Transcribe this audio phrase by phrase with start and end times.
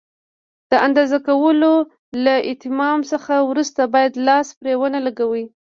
[0.71, 1.73] د اندازه کولو
[2.23, 5.43] له اتمام څخه وروسته باید لاس پرې ونه لګوئ.